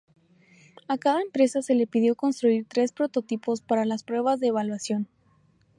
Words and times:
A 0.87 0.97
cada 0.97 1.21
empresa 1.21 1.61
se 1.61 1.75
le 1.75 1.85
pidió 1.85 2.15
construir 2.15 2.65
tres 2.67 2.91
prototipos 2.91 3.61
para 3.61 3.85
las 3.85 4.01
pruebas 4.03 4.39
de 4.39 4.47
evaluación. 4.47 5.07